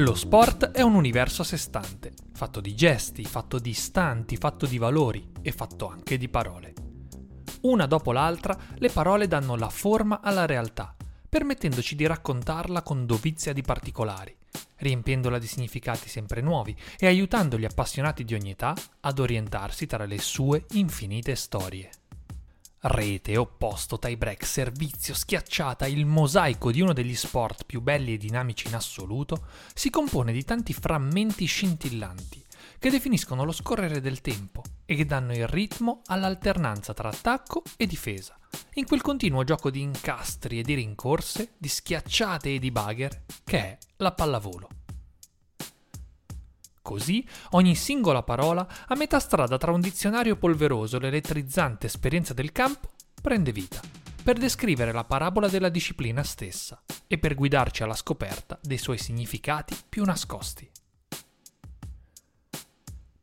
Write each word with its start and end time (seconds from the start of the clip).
Lo 0.00 0.14
sport 0.14 0.70
è 0.70 0.80
un 0.80 0.94
universo 0.94 1.42
a 1.42 1.44
sé 1.44 1.58
stante, 1.58 2.14
fatto 2.32 2.62
di 2.62 2.74
gesti, 2.74 3.22
fatto 3.22 3.58
di 3.58 3.68
istanti, 3.68 4.38
fatto 4.38 4.64
di 4.64 4.78
valori 4.78 5.30
e 5.42 5.52
fatto 5.52 5.88
anche 5.88 6.16
di 6.16 6.30
parole. 6.30 6.72
Una 7.62 7.84
dopo 7.84 8.10
l'altra, 8.10 8.56
le 8.76 8.88
parole 8.88 9.28
danno 9.28 9.56
la 9.56 9.68
forma 9.68 10.22
alla 10.22 10.46
realtà, 10.46 10.96
permettendoci 11.28 11.96
di 11.96 12.06
raccontarla 12.06 12.80
con 12.80 13.04
dovizia 13.04 13.52
di 13.52 13.60
particolari, 13.60 14.34
riempiendola 14.78 15.38
di 15.38 15.46
significati 15.46 16.08
sempre 16.08 16.40
nuovi 16.40 16.74
e 16.98 17.06
aiutando 17.06 17.58
gli 17.58 17.66
appassionati 17.66 18.24
di 18.24 18.32
ogni 18.32 18.52
età 18.52 18.74
ad 19.00 19.18
orientarsi 19.18 19.84
tra 19.84 20.06
le 20.06 20.18
sue 20.18 20.64
infinite 20.70 21.34
storie. 21.34 21.90
Rete, 22.82 23.36
opposto, 23.36 23.98
tie 23.98 24.16
break, 24.16 24.46
servizio, 24.46 25.12
schiacciata, 25.12 25.86
il 25.86 26.06
mosaico 26.06 26.72
di 26.72 26.80
uno 26.80 26.94
degli 26.94 27.14
sport 27.14 27.66
più 27.66 27.82
belli 27.82 28.14
e 28.14 28.16
dinamici 28.16 28.68
in 28.68 28.74
assoluto, 28.74 29.44
si 29.74 29.90
compone 29.90 30.32
di 30.32 30.44
tanti 30.44 30.72
frammenti 30.72 31.44
scintillanti 31.44 32.42
che 32.78 32.88
definiscono 32.88 33.44
lo 33.44 33.52
scorrere 33.52 34.00
del 34.00 34.22
tempo 34.22 34.62
e 34.86 34.94
che 34.94 35.04
danno 35.04 35.34
il 35.34 35.46
ritmo 35.46 36.00
all'alternanza 36.06 36.94
tra 36.94 37.10
attacco 37.10 37.62
e 37.76 37.86
difesa, 37.86 38.38
in 38.74 38.86
quel 38.86 39.02
continuo 39.02 39.44
gioco 39.44 39.68
di 39.68 39.82
incastri 39.82 40.60
e 40.60 40.62
di 40.62 40.72
rincorse, 40.72 41.52
di 41.58 41.68
schiacciate 41.68 42.54
e 42.54 42.58
di 42.58 42.70
bagger 42.70 43.24
che 43.44 43.58
è 43.58 43.78
la 43.96 44.12
pallavolo. 44.12 44.79
Così 46.90 47.24
ogni 47.50 47.76
singola 47.76 48.24
parola, 48.24 48.66
a 48.88 48.96
metà 48.96 49.20
strada 49.20 49.56
tra 49.58 49.70
un 49.70 49.80
dizionario 49.80 50.34
polveroso 50.34 50.96
e 50.96 50.98
l'elettrizzante 50.98 51.86
esperienza 51.86 52.34
del 52.34 52.50
campo, 52.50 52.90
prende 53.22 53.52
vita, 53.52 53.80
per 54.24 54.36
descrivere 54.36 54.90
la 54.90 55.04
parabola 55.04 55.46
della 55.46 55.68
disciplina 55.68 56.24
stessa 56.24 56.82
e 57.06 57.16
per 57.16 57.36
guidarci 57.36 57.84
alla 57.84 57.94
scoperta 57.94 58.58
dei 58.60 58.76
suoi 58.76 58.98
significati 58.98 59.76
più 59.88 60.02
nascosti. 60.02 60.68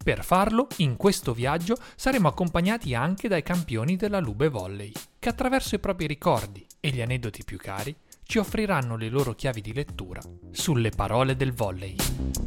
Per 0.01 0.23
farlo, 0.23 0.69
in 0.77 0.95
questo 0.95 1.33
viaggio 1.33 1.75
saremo 1.97 2.29
accompagnati 2.29 2.95
anche 2.95 3.27
dai 3.27 3.43
campioni 3.43 3.97
della 3.97 4.19
Lube 4.19 4.47
Volley, 4.47 4.93
che 5.19 5.27
attraverso 5.27 5.75
i 5.75 5.79
propri 5.79 6.07
ricordi 6.07 6.65
e 6.79 6.91
gli 6.91 7.01
aneddoti 7.01 7.43
più 7.43 7.57
cari 7.57 7.93
ci 8.23 8.37
offriranno 8.37 8.95
le 8.95 9.09
loro 9.09 9.35
chiavi 9.35 9.59
di 9.59 9.73
lettura 9.73 10.21
sulle 10.51 10.91
parole 10.91 11.35
del 11.35 11.51
volley. 11.51 12.46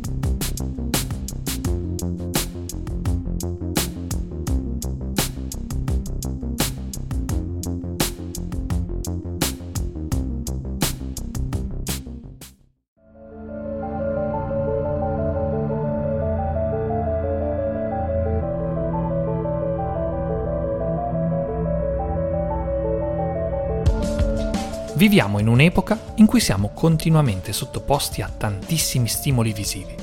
Viviamo 25.01 25.39
in 25.39 25.49
un'epoca 25.49 25.99
in 26.17 26.27
cui 26.27 26.41
siamo 26.41 26.73
continuamente 26.75 27.55
sottoposti 27.55 28.21
a 28.21 28.31
tantissimi 28.37 29.09
stimoli 29.09 29.55
visivi. 29.55 29.95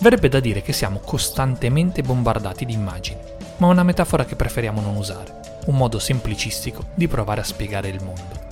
Verrebbe 0.00 0.28
da 0.28 0.40
dire 0.40 0.60
che 0.60 0.72
siamo 0.72 0.98
costantemente 0.98 2.02
bombardati 2.02 2.64
di 2.64 2.72
immagini, 2.72 3.20
ma 3.58 3.68
una 3.68 3.84
metafora 3.84 4.24
che 4.24 4.34
preferiamo 4.34 4.80
non 4.80 4.96
usare, 4.96 5.60
un 5.66 5.76
modo 5.76 6.00
semplicistico 6.00 6.86
di 6.94 7.06
provare 7.06 7.42
a 7.42 7.44
spiegare 7.44 7.86
il 7.86 8.02
mondo. 8.02 8.42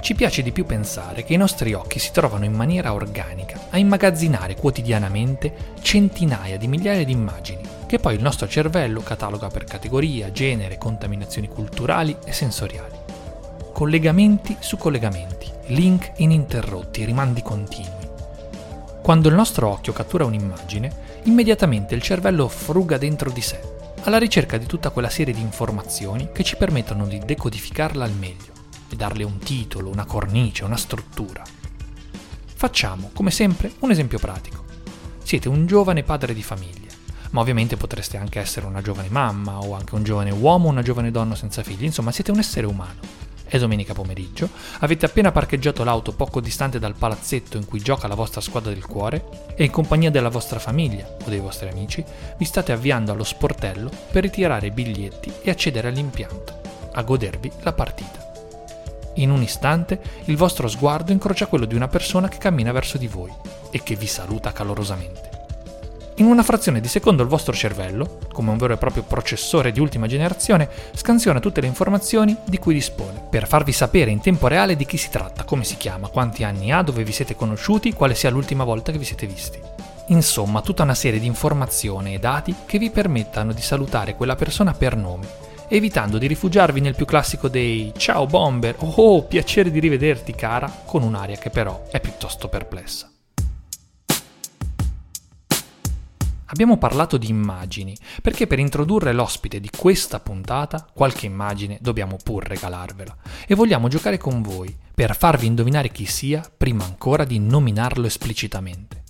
Ci 0.00 0.14
piace 0.14 0.40
di 0.40 0.50
più 0.50 0.64
pensare 0.64 1.24
che 1.24 1.34
i 1.34 1.36
nostri 1.36 1.74
occhi 1.74 1.98
si 1.98 2.10
trovano 2.10 2.46
in 2.46 2.54
maniera 2.54 2.94
organica 2.94 3.66
a 3.68 3.76
immagazzinare 3.76 4.56
quotidianamente 4.56 5.74
centinaia 5.82 6.56
di 6.56 6.68
migliaia 6.68 7.04
di 7.04 7.12
immagini, 7.12 7.60
che 7.84 7.98
poi 7.98 8.14
il 8.14 8.22
nostro 8.22 8.48
cervello 8.48 9.02
cataloga 9.02 9.48
per 9.48 9.64
categoria, 9.64 10.32
genere, 10.32 10.78
contaminazioni 10.78 11.48
culturali 11.48 12.16
e 12.24 12.32
sensoriali 12.32 12.95
collegamenti 13.76 14.56
su 14.58 14.78
collegamenti, 14.78 15.52
link 15.66 16.12
ininterrotti, 16.16 17.04
rimandi 17.04 17.42
continui. 17.42 18.08
Quando 19.02 19.28
il 19.28 19.34
nostro 19.34 19.68
occhio 19.68 19.92
cattura 19.92 20.24
un'immagine, 20.24 21.20
immediatamente 21.24 21.94
il 21.94 22.00
cervello 22.00 22.48
fruga 22.48 22.96
dentro 22.96 23.30
di 23.30 23.42
sé, 23.42 23.60
alla 24.04 24.16
ricerca 24.16 24.56
di 24.56 24.64
tutta 24.64 24.88
quella 24.88 25.10
serie 25.10 25.34
di 25.34 25.42
informazioni 25.42 26.30
che 26.32 26.42
ci 26.42 26.56
permettono 26.56 27.04
di 27.06 27.18
decodificarla 27.18 28.02
al 28.02 28.14
meglio 28.14 28.52
e 28.88 28.96
darle 28.96 29.24
un 29.24 29.36
titolo, 29.36 29.90
una 29.90 30.06
cornice, 30.06 30.64
una 30.64 30.78
struttura. 30.78 31.42
Facciamo, 32.46 33.10
come 33.12 33.30
sempre, 33.30 33.72
un 33.80 33.90
esempio 33.90 34.18
pratico. 34.18 34.64
Siete 35.22 35.50
un 35.50 35.66
giovane 35.66 36.02
padre 36.02 36.32
di 36.32 36.42
famiglia, 36.42 36.92
ma 37.32 37.42
ovviamente 37.42 37.76
potreste 37.76 38.16
anche 38.16 38.40
essere 38.40 38.64
una 38.64 38.80
giovane 38.80 39.10
mamma 39.10 39.58
o 39.58 39.74
anche 39.74 39.94
un 39.94 40.02
giovane 40.02 40.30
uomo 40.30 40.68
o 40.68 40.70
una 40.70 40.80
giovane 40.80 41.10
donna 41.10 41.34
senza 41.34 41.62
figli, 41.62 41.84
insomma 41.84 42.10
siete 42.10 42.30
un 42.30 42.38
essere 42.38 42.64
umano 42.64 43.24
è 43.48 43.58
domenica 43.58 43.94
pomeriggio, 43.94 44.48
avete 44.80 45.06
appena 45.06 45.32
parcheggiato 45.32 45.84
l'auto 45.84 46.12
poco 46.12 46.40
distante 46.40 46.78
dal 46.78 46.94
palazzetto 46.94 47.56
in 47.56 47.64
cui 47.64 47.80
gioca 47.80 48.08
la 48.08 48.14
vostra 48.14 48.40
squadra 48.40 48.72
del 48.72 48.86
cuore 48.86 49.54
e 49.54 49.64
in 49.64 49.70
compagnia 49.70 50.10
della 50.10 50.28
vostra 50.28 50.58
famiglia 50.58 51.06
o 51.24 51.28
dei 51.28 51.38
vostri 51.38 51.68
amici 51.68 52.04
vi 52.36 52.44
state 52.44 52.72
avviando 52.72 53.12
allo 53.12 53.24
sportello 53.24 53.90
per 54.10 54.22
ritirare 54.22 54.66
i 54.66 54.72
biglietti 54.72 55.32
e 55.42 55.50
accedere 55.50 55.88
all'impianto, 55.88 56.60
a 56.92 57.02
godervi 57.02 57.50
la 57.60 57.72
partita. 57.72 58.24
In 59.14 59.30
un 59.30 59.42
istante 59.42 60.00
il 60.24 60.36
vostro 60.36 60.68
sguardo 60.68 61.12
incrocia 61.12 61.46
quello 61.46 61.64
di 61.64 61.74
una 61.74 61.88
persona 61.88 62.28
che 62.28 62.38
cammina 62.38 62.72
verso 62.72 62.98
di 62.98 63.06
voi 63.06 63.32
e 63.70 63.82
che 63.82 63.94
vi 63.94 64.06
saluta 64.06 64.52
calorosamente. 64.52 65.35
In 66.18 66.24
una 66.24 66.42
frazione 66.42 66.80
di 66.80 66.88
secondo 66.88 67.22
il 67.22 67.28
vostro 67.28 67.52
cervello, 67.52 68.20
come 68.32 68.50
un 68.50 68.56
vero 68.56 68.72
e 68.72 68.78
proprio 68.78 69.02
processore 69.02 69.70
di 69.70 69.80
ultima 69.80 70.06
generazione, 70.06 70.66
scansiona 70.94 71.40
tutte 71.40 71.60
le 71.60 71.66
informazioni 71.66 72.34
di 72.46 72.56
cui 72.56 72.72
dispone, 72.72 73.26
per 73.28 73.46
farvi 73.46 73.72
sapere 73.72 74.10
in 74.10 74.20
tempo 74.20 74.46
reale 74.46 74.76
di 74.76 74.86
chi 74.86 74.96
si 74.96 75.10
tratta, 75.10 75.44
come 75.44 75.62
si 75.62 75.76
chiama, 75.76 76.08
quanti 76.08 76.42
anni 76.42 76.72
ha, 76.72 76.80
dove 76.80 77.04
vi 77.04 77.12
siete 77.12 77.36
conosciuti, 77.36 77.92
quale 77.92 78.14
sia 78.14 78.30
l'ultima 78.30 78.64
volta 78.64 78.92
che 78.92 78.98
vi 78.98 79.04
siete 79.04 79.26
visti. 79.26 79.60
Insomma, 80.06 80.62
tutta 80.62 80.84
una 80.84 80.94
serie 80.94 81.20
di 81.20 81.26
informazioni 81.26 82.14
e 82.14 82.18
dati 82.18 82.54
che 82.64 82.78
vi 82.78 82.88
permettano 82.88 83.52
di 83.52 83.60
salutare 83.60 84.14
quella 84.14 84.36
persona 84.36 84.72
per 84.72 84.96
nome, 84.96 85.26
evitando 85.68 86.16
di 86.16 86.28
rifugiarvi 86.28 86.80
nel 86.80 86.94
più 86.94 87.04
classico 87.04 87.48
dei 87.48 87.92
ciao 87.94 88.24
bomber, 88.24 88.74
oh, 88.78 88.90
oh 88.96 89.22
piacere 89.24 89.70
di 89.70 89.80
rivederti 89.80 90.34
cara, 90.34 90.72
con 90.86 91.02
un'aria 91.02 91.36
che 91.36 91.50
però 91.50 91.82
è 91.90 92.00
piuttosto 92.00 92.48
perplessa. 92.48 93.10
Abbiamo 96.48 96.78
parlato 96.78 97.16
di 97.16 97.28
immagini, 97.28 97.96
perché 98.22 98.46
per 98.46 98.60
introdurre 98.60 99.12
l'ospite 99.12 99.58
di 99.58 99.68
questa 99.76 100.20
puntata 100.20 100.86
qualche 100.92 101.26
immagine 101.26 101.78
dobbiamo 101.80 102.16
pur 102.22 102.44
regalarvela 102.44 103.16
e 103.48 103.56
vogliamo 103.56 103.88
giocare 103.88 104.16
con 104.16 104.42
voi 104.42 104.74
per 104.94 105.16
farvi 105.16 105.46
indovinare 105.46 105.90
chi 105.90 106.06
sia 106.06 106.48
prima 106.56 106.84
ancora 106.84 107.24
di 107.24 107.40
nominarlo 107.40 108.06
esplicitamente. 108.06 109.02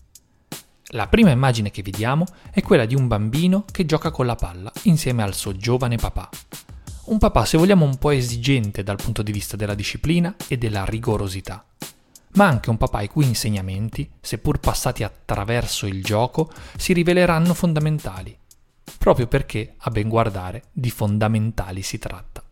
La 0.90 1.08
prima 1.08 1.30
immagine 1.30 1.70
che 1.70 1.82
vediamo 1.82 2.24
è 2.50 2.62
quella 2.62 2.86
di 2.86 2.94
un 2.94 3.06
bambino 3.06 3.64
che 3.70 3.84
gioca 3.84 4.10
con 4.10 4.24
la 4.24 4.36
palla 4.36 4.72
insieme 4.84 5.22
al 5.22 5.34
suo 5.34 5.54
giovane 5.56 5.96
papà. 5.96 6.30
Un 7.06 7.18
papà, 7.18 7.44
se 7.44 7.58
vogliamo, 7.58 7.84
un 7.84 7.98
po' 7.98 8.10
esigente 8.10 8.82
dal 8.82 8.96
punto 8.96 9.22
di 9.22 9.30
vista 9.30 9.56
della 9.56 9.74
disciplina 9.74 10.34
e 10.48 10.56
della 10.56 10.84
rigorosità 10.84 11.64
ma 12.36 12.46
anche 12.46 12.70
un 12.70 12.76
papà 12.76 13.00
i 13.00 13.08
cui 13.08 13.26
insegnamenti, 13.26 14.08
seppur 14.20 14.58
passati 14.58 15.02
attraverso 15.02 15.86
il 15.86 16.02
gioco, 16.02 16.50
si 16.76 16.92
riveleranno 16.92 17.54
fondamentali, 17.54 18.36
proprio 18.98 19.26
perché, 19.26 19.74
a 19.78 19.90
ben 19.90 20.08
guardare, 20.08 20.64
di 20.72 20.90
fondamentali 20.90 21.82
si 21.82 21.98
tratta. 21.98 22.42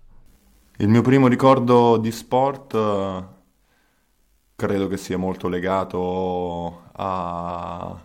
Il 0.79 0.89
mio 0.89 1.03
primo 1.03 1.29
ricordo 1.29 1.99
di 1.99 2.11
sport 2.11 2.73
uh, 2.73 3.25
credo 4.57 4.89
che 4.89 4.97
sia 4.97 5.19
molto 5.19 5.49
legato 5.49 6.85
a, 6.93 8.03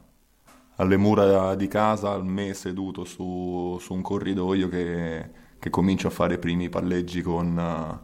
alle 0.75 0.97
mura 0.97 1.55
di 1.55 1.67
casa, 1.67 2.11
al 2.11 2.25
me 2.25 2.53
seduto 2.53 3.05
su, 3.05 3.77
su 3.79 3.93
un 3.93 4.01
corridoio 4.01 4.67
che, 4.67 5.29
che, 5.57 5.69
comincio 5.69 6.07
a 6.07 6.11
fare 6.11 6.35
i 6.35 6.39
primi 6.39 6.69
palleggi 6.69 7.21
con, 7.21 7.99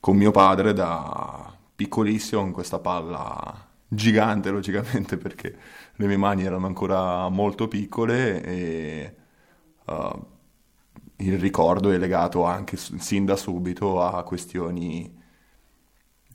con 0.00 0.16
mio 0.16 0.30
padre 0.30 0.72
da 0.72 1.57
piccolissimo 1.78 2.40
con 2.40 2.50
questa 2.50 2.80
palla 2.80 3.66
gigante 3.86 4.50
logicamente 4.50 5.16
perché 5.16 5.56
le 5.94 6.06
mie 6.08 6.16
mani 6.16 6.42
erano 6.42 6.66
ancora 6.66 7.28
molto 7.28 7.68
piccole 7.68 8.42
e 8.42 9.14
uh, 9.84 10.26
il 11.18 11.38
ricordo 11.38 11.92
è 11.92 11.98
legato 11.98 12.42
anche 12.42 12.76
sin 12.76 13.24
da 13.24 13.36
subito 13.36 14.02
a 14.02 14.24
questioni 14.24 15.16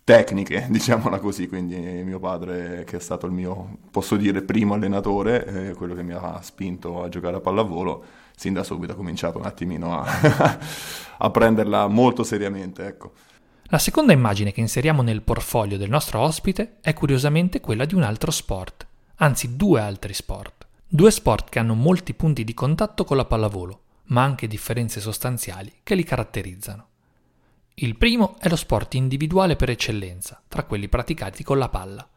tecniche, 0.05 0.67
diciamola 0.71 1.19
così, 1.19 1.49
quindi 1.49 1.75
mio 1.75 2.19
padre 2.19 2.85
che 2.85 2.95
è 2.97 2.99
stato 3.01 3.25
il 3.25 3.33
mio, 3.33 3.79
posso 3.91 4.15
dire, 4.15 4.43
primo 4.43 4.75
allenatore, 4.75 5.45
eh, 5.71 5.73
quello 5.73 5.93
che 5.93 6.03
mi 6.03 6.13
ha 6.13 6.39
spinto 6.41 7.03
a 7.03 7.09
giocare 7.09 7.35
a 7.35 7.41
pallavolo, 7.41 8.03
sin 8.33 8.53
da 8.53 8.63
subito 8.63 8.93
ha 8.93 8.95
cominciato 8.95 9.39
un 9.39 9.45
attimino 9.45 9.99
a, 9.99 10.05
a 11.19 11.29
prenderla 11.29 11.87
molto 11.87 12.23
seriamente, 12.23 12.85
ecco. 12.85 13.11
La 13.73 13.79
seconda 13.79 14.13
immagine 14.13 14.51
che 14.51 14.59
inseriamo 14.59 15.01
nel 15.01 15.23
portfolio 15.23 15.79
del 15.79 15.89
nostro 15.89 16.19
ospite 16.19 16.77
è 16.79 16.93
curiosamente 16.93 17.59
quella 17.59 17.85
di 17.85 17.95
un 17.95 18.03
altro 18.03 18.29
sport, 18.29 18.85
anzi 19.15 19.55
due 19.55 19.81
altri 19.81 20.13
sport. 20.13 20.67
Due 20.87 21.09
sport 21.09 21.49
che 21.49 21.57
hanno 21.57 21.73
molti 21.73 22.13
punti 22.13 22.43
di 22.43 22.53
contatto 22.53 23.03
con 23.03 23.17
la 23.17 23.25
pallavolo, 23.25 23.81
ma 24.09 24.21
anche 24.21 24.45
differenze 24.45 24.99
sostanziali 24.99 25.73
che 25.81 25.95
li 25.95 26.03
caratterizzano. 26.03 26.87
Il 27.73 27.97
primo 27.97 28.35
è 28.37 28.47
lo 28.47 28.57
sport 28.57 28.93
individuale 28.93 29.55
per 29.55 29.71
eccellenza, 29.71 30.39
tra 30.47 30.65
quelli 30.65 30.87
praticati 30.87 31.43
con 31.43 31.57
la 31.57 31.69
palla. 31.69 32.07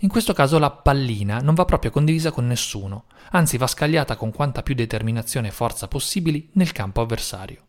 In 0.00 0.10
questo 0.10 0.34
caso 0.34 0.58
la 0.58 0.70
pallina 0.70 1.38
non 1.38 1.54
va 1.54 1.64
proprio 1.64 1.90
condivisa 1.90 2.30
con 2.30 2.46
nessuno, 2.46 3.06
anzi 3.30 3.56
va 3.56 3.66
scagliata 3.66 4.16
con 4.16 4.32
quanta 4.32 4.62
più 4.62 4.74
determinazione 4.74 5.48
e 5.48 5.52
forza 5.52 5.88
possibili 5.88 6.50
nel 6.52 6.72
campo 6.72 7.00
avversario. 7.00 7.68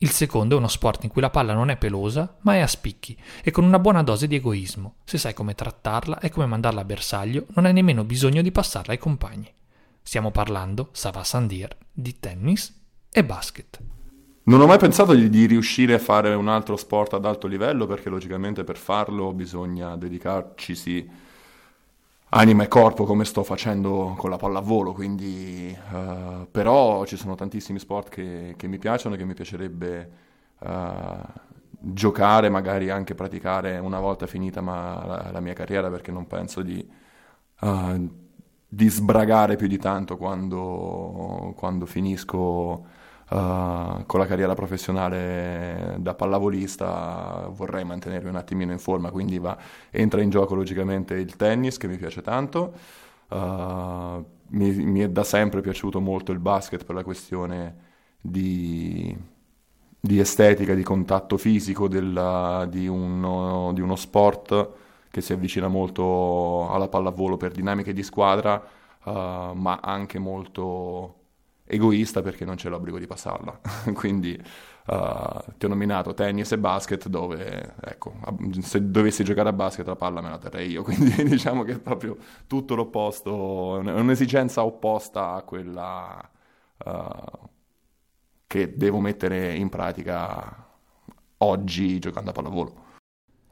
Il 0.00 0.10
secondo 0.10 0.54
è 0.54 0.58
uno 0.58 0.68
sport 0.68 1.02
in 1.02 1.10
cui 1.10 1.20
la 1.20 1.30
palla 1.30 1.54
non 1.54 1.70
è 1.70 1.76
pelosa, 1.76 2.36
ma 2.42 2.54
è 2.54 2.60
a 2.60 2.68
spicchi 2.68 3.18
e 3.42 3.50
con 3.50 3.64
una 3.64 3.80
buona 3.80 4.04
dose 4.04 4.28
di 4.28 4.36
egoismo. 4.36 4.96
Se 5.02 5.18
sai 5.18 5.34
come 5.34 5.56
trattarla 5.56 6.20
e 6.20 6.30
come 6.30 6.46
mandarla 6.46 6.82
a 6.82 6.84
bersaglio, 6.84 7.46
non 7.54 7.64
hai 7.64 7.72
nemmeno 7.72 8.04
bisogno 8.04 8.40
di 8.40 8.52
passarla 8.52 8.92
ai 8.92 8.98
compagni. 8.98 9.52
Stiamo 10.00 10.30
parlando, 10.30 10.90
Sava 10.92 11.24
Sandir, 11.24 11.76
di 11.92 12.20
tennis 12.20 12.80
e 13.10 13.24
basket. 13.24 13.80
Non 14.44 14.60
ho 14.60 14.66
mai 14.66 14.78
pensato 14.78 15.14
di, 15.14 15.28
di, 15.28 15.46
riuscire 15.46 15.94
a 15.94 15.98
fare 15.98 16.32
un 16.32 16.46
altro 16.46 16.76
sport 16.76 17.14
ad 17.14 17.26
alto 17.26 17.48
livello 17.48 17.86
perché 17.86 18.08
logicamente 18.08 18.62
per 18.62 18.76
farlo 18.76 19.32
bisogna 19.32 19.96
dedicarci 19.96 20.76
anima 22.30 22.62
e 22.62 22.68
corpo 22.68 23.04
come 23.04 23.24
sto 23.24 23.42
facendo 23.42 24.14
con 24.18 24.30
la 24.30 24.36
pallavolo, 24.36 24.92
quindi 24.92 25.76
uh, 25.92 26.46
però 26.50 27.04
ci 27.06 27.16
sono 27.16 27.34
tantissimi 27.34 27.78
sport 27.78 28.08
che, 28.08 28.54
che, 28.56 28.66
mi 28.66 28.78
piacciono 28.78 29.14
e 29.14 29.18
che 29.18 29.24
mi 29.24 29.34
piacerebbe 29.34 30.10
uh, 30.58 30.68
giocare, 31.70 32.50
magari 32.50 32.90
anche 32.90 33.14
praticare 33.14 33.78
una 33.78 34.00
volta 34.00 34.26
finita 34.26 34.60
la, 34.60 35.30
la, 35.32 35.40
mia 35.40 35.54
carriera 35.54 35.88
perché 35.90 36.10
non 36.10 36.26
penso 36.26 36.60
di, 36.62 36.86
uh, 37.60 38.10
di 38.68 38.88
sbragare 38.88 39.56
più 39.56 39.66
di 39.66 39.78
tanto 39.78 40.16
quando, 40.16 41.54
quando 41.56 41.86
finisco 41.86 42.96
uh, 43.30 44.04
con 44.06 44.20
la 44.20 44.26
carriera 44.26 44.54
professionale 44.54 45.96
da 45.98 46.14
pallavolista 46.14 47.48
vorrei 47.50 47.84
mantenermi 47.84 48.28
un 48.28 48.36
attimino 48.36 48.72
in 48.72 48.78
forma, 48.78 49.10
quindi 49.10 49.38
va, 49.38 49.56
entra 49.90 50.22
in 50.22 50.30
gioco 50.30 50.54
logicamente 50.54 51.14
il 51.14 51.36
tennis 51.36 51.76
che 51.76 51.88
mi 51.88 51.96
piace 51.96 52.22
tanto, 52.22 52.72
uh, 53.28 54.24
mi, 54.50 54.70
mi, 54.84 55.00
è 55.00 55.08
da 55.08 55.24
sempre 55.24 55.60
piaciuto 55.60 56.00
molto 56.00 56.32
il 56.32 56.38
basket 56.38 56.84
per 56.84 56.94
la 56.94 57.04
questione 57.04 57.86
di, 58.20 59.16
di 60.00 60.18
estetica, 60.18 60.74
di 60.74 60.82
contatto 60.82 61.36
fisico 61.36 61.88
della, 61.88 62.66
di, 62.68 62.86
uno, 62.86 63.72
di 63.74 63.80
uno 63.80 63.96
sport 63.96 64.70
che 65.10 65.20
si 65.20 65.32
avvicina 65.32 65.68
molto 65.68 66.70
alla 66.70 66.88
pallavolo 66.88 67.36
per 67.36 67.52
dinamiche 67.52 67.92
di 67.92 68.02
squadra, 68.02 68.62
uh, 69.04 69.10
ma 69.10 69.80
anche 69.82 70.18
molto 70.18 71.17
egoista 71.68 72.22
perché 72.22 72.44
non 72.44 72.56
c'è 72.56 72.68
l'obbligo 72.68 72.98
di 72.98 73.06
passarla. 73.06 73.60
Quindi 73.94 74.40
uh, 74.86 75.44
ti 75.56 75.66
ho 75.66 75.68
nominato 75.68 76.14
tennis 76.14 76.52
e 76.52 76.58
basket 76.58 77.08
dove, 77.08 77.74
ecco, 77.80 78.14
se 78.60 78.90
dovessi 78.90 79.22
giocare 79.22 79.50
a 79.50 79.52
basket 79.52 79.86
la 79.86 79.96
palla 79.96 80.20
me 80.20 80.30
la 80.30 80.38
terrei 80.38 80.70
io, 80.70 80.82
quindi 80.84 81.22
diciamo 81.24 81.62
che 81.62 81.72
è 81.72 81.78
proprio 81.78 82.16
tutto 82.46 82.74
l'opposto, 82.74 83.80
è 83.80 84.00
un'esigenza 84.00 84.64
opposta 84.64 85.34
a 85.34 85.42
quella 85.42 86.30
uh, 86.84 87.48
che 88.46 88.74
devo 88.76 89.00
mettere 89.00 89.54
in 89.54 89.68
pratica 89.68 90.66
oggi 91.38 91.98
giocando 91.98 92.30
a 92.30 92.32
pallavolo. 92.32 92.86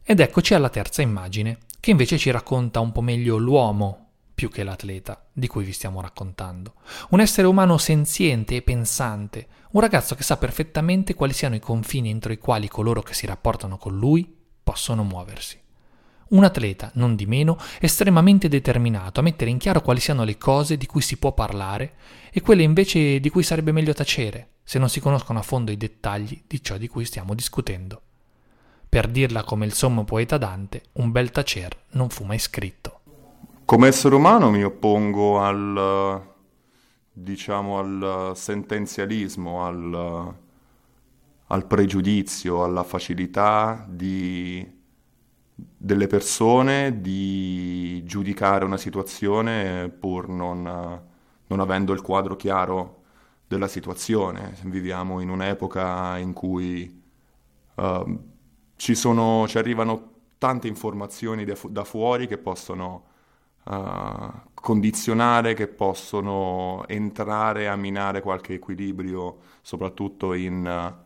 Ed 0.02 0.20
eccoci 0.20 0.54
alla 0.54 0.70
terza 0.70 1.02
immagine, 1.02 1.58
che 1.80 1.90
invece 1.90 2.16
ci 2.16 2.30
racconta 2.30 2.80
un 2.80 2.92
po' 2.92 3.00
meglio 3.00 3.36
l'uomo 3.36 4.05
più 4.36 4.50
che 4.50 4.64
l'atleta 4.64 5.24
di 5.32 5.46
cui 5.46 5.64
vi 5.64 5.72
stiamo 5.72 6.02
raccontando. 6.02 6.74
Un 7.08 7.20
essere 7.20 7.46
umano 7.46 7.78
senziente 7.78 8.56
e 8.56 8.62
pensante, 8.62 9.46
un 9.70 9.80
ragazzo 9.80 10.14
che 10.14 10.22
sa 10.22 10.36
perfettamente 10.36 11.14
quali 11.14 11.32
siano 11.32 11.54
i 11.54 11.60
confini 11.60 12.10
entro 12.10 12.34
i 12.34 12.38
quali 12.38 12.68
coloro 12.68 13.00
che 13.00 13.14
si 13.14 13.24
rapportano 13.24 13.78
con 13.78 13.96
lui 13.96 14.30
possono 14.62 15.04
muoversi. 15.04 15.58
Un 16.28 16.44
atleta, 16.44 16.90
non 16.94 17.16
di 17.16 17.24
meno, 17.24 17.56
estremamente 17.80 18.48
determinato 18.48 19.20
a 19.20 19.22
mettere 19.22 19.48
in 19.50 19.56
chiaro 19.56 19.80
quali 19.80 20.00
siano 20.00 20.22
le 20.22 20.36
cose 20.36 20.76
di 20.76 20.84
cui 20.84 21.00
si 21.00 21.16
può 21.16 21.32
parlare 21.32 21.94
e 22.30 22.42
quelle 22.42 22.62
invece 22.62 23.18
di 23.20 23.30
cui 23.30 23.42
sarebbe 23.42 23.72
meglio 23.72 23.94
tacere, 23.94 24.50
se 24.64 24.78
non 24.78 24.90
si 24.90 25.00
conoscono 25.00 25.38
a 25.38 25.42
fondo 25.42 25.70
i 25.70 25.78
dettagli 25.78 26.42
di 26.46 26.62
ciò 26.62 26.76
di 26.76 26.88
cui 26.88 27.06
stiamo 27.06 27.32
discutendo. 27.32 28.02
Per 28.86 29.08
dirla 29.08 29.44
come 29.44 29.64
il 29.64 29.72
sommo 29.72 30.04
poeta 30.04 30.36
Dante, 30.36 30.82
un 30.94 31.10
bel 31.10 31.30
tacer 31.30 31.84
non 31.92 32.10
fu 32.10 32.24
mai 32.24 32.38
scritto. 32.38 32.95
Come 33.66 33.88
essere 33.88 34.14
umano 34.14 34.48
mi 34.50 34.62
oppongo 34.62 35.40
al, 35.40 36.22
diciamo, 37.10 37.78
al 37.80 38.30
sentenzialismo, 38.36 39.64
al, 39.64 40.34
al 41.48 41.66
pregiudizio, 41.66 42.62
alla 42.62 42.84
facilità 42.84 43.84
di, 43.88 44.64
delle 45.52 46.06
persone 46.06 47.00
di 47.00 48.04
giudicare 48.04 48.64
una 48.64 48.76
situazione 48.76 49.88
pur 49.88 50.28
non, 50.28 51.02
non 51.48 51.58
avendo 51.58 51.92
il 51.92 52.02
quadro 52.02 52.36
chiaro 52.36 53.02
della 53.48 53.66
situazione. 53.66 54.54
Viviamo 54.62 55.18
in 55.18 55.28
un'epoca 55.28 56.18
in 56.18 56.32
cui 56.34 57.02
uh, 57.74 58.18
ci, 58.76 58.94
sono, 58.94 59.48
ci 59.48 59.58
arrivano 59.58 60.12
tante 60.38 60.68
informazioni 60.68 61.44
fu- 61.56 61.68
da 61.68 61.82
fuori 61.82 62.28
che 62.28 62.38
possono 62.38 63.14
uh, 63.66 64.32
condizionare, 64.54 65.54
che 65.54 65.68
possono 65.68 66.84
entrare 66.88 67.68
a 67.68 67.76
minare 67.76 68.20
qualche 68.20 68.54
equilibrio, 68.54 69.38
soprattutto 69.62 70.32
in 70.32 70.64
uh, 70.64 71.04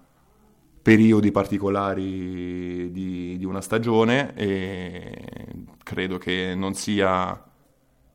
periodi 0.83 1.31
particolari 1.31 2.91
di, 2.91 3.37
di, 3.37 3.45
una 3.45 3.61
stagione 3.61 4.35
e 4.35 5.27
credo 5.83 6.19
che 6.19 6.55
non 6.55 6.75
sia 6.75 7.45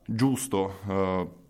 giusto 0.06 0.80
uh, 0.86 1.44